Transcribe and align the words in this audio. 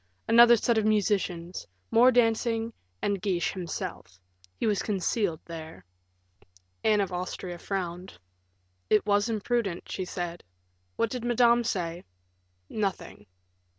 Another 0.27 0.57
set 0.57 0.79
of 0.79 0.85
musicians; 0.85 1.67
more 1.91 2.11
dancing, 2.11 2.73
and 3.03 3.21
Guiche 3.21 3.53
himself 3.53 4.19
he 4.55 4.65
was 4.65 4.81
concealed 4.81 5.41
there." 5.45 5.85
Anne 6.83 7.01
of 7.01 7.11
Austria 7.13 7.59
frowned. 7.59 8.17
"It 8.89 9.05
was 9.05 9.29
imprudent," 9.29 9.91
she 9.91 10.05
said. 10.05 10.43
"What 10.95 11.11
did 11.11 11.23
Madame 11.23 11.63
say?" 11.63 12.03
"Nothing." 12.67 13.27